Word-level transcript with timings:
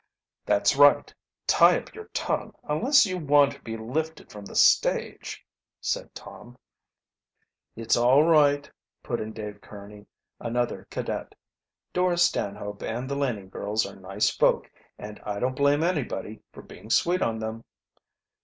"That's 0.47 0.75
right, 0.75 1.13
tie 1.45 1.77
up 1.77 1.93
your 1.93 2.05
tongue, 2.07 2.55
unless 2.63 3.05
you 3.05 3.19
want 3.19 3.51
to 3.51 3.61
be 3.61 3.77
lifted 3.77 4.31
from 4.31 4.45
the 4.45 4.55
stage," 4.55 5.45
said 5.79 6.15
Tom. 6.15 6.57
"It's 7.75 7.95
all 7.95 8.23
right," 8.23 8.67
put 9.03 9.19
in 9.21 9.31
Dave 9.31 9.61
Kearney, 9.61 10.07
another 10.39 10.87
cadet. 10.89 11.35
"Dora 11.93 12.17
Stanhope 12.17 12.81
and 12.81 13.07
the 13.07 13.15
Laning 13.15 13.49
girls 13.49 13.85
are 13.85 13.95
nice 13.95 14.31
folk 14.31 14.71
and 14.97 15.19
I 15.19 15.39
don't 15.39 15.55
blame 15.55 15.83
anybody 15.83 16.41
for 16.51 16.63
being 16.63 16.89
sweet 16.89 17.21
on 17.21 17.37
them." 17.37 17.63